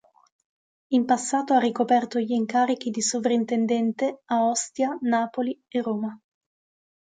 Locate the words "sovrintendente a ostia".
3.03-4.97